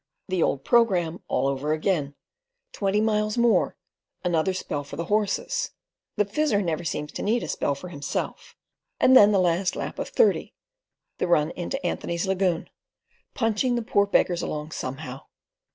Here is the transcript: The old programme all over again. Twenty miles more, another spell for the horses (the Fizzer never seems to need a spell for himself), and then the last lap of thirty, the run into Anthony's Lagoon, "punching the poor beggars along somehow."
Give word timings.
The 0.29 0.41
old 0.41 0.63
programme 0.65 1.21
all 1.27 1.47
over 1.47 1.73
again. 1.73 2.15
Twenty 2.71 2.99
miles 3.01 3.37
more, 3.37 3.77
another 4.23 4.51
spell 4.51 4.83
for 4.83 4.95
the 4.95 5.05
horses 5.13 5.73
(the 6.15 6.25
Fizzer 6.25 6.59
never 6.65 6.83
seems 6.83 7.11
to 7.11 7.21
need 7.21 7.43
a 7.43 7.47
spell 7.47 7.75
for 7.75 7.89
himself), 7.89 8.55
and 8.99 9.15
then 9.15 9.31
the 9.31 9.37
last 9.37 9.75
lap 9.75 9.99
of 9.99 10.09
thirty, 10.09 10.55
the 11.19 11.27
run 11.27 11.51
into 11.51 11.85
Anthony's 11.85 12.25
Lagoon, 12.25 12.67
"punching 13.35 13.75
the 13.75 13.83
poor 13.83 14.07
beggars 14.07 14.41
along 14.41 14.71
somehow." 14.71 15.25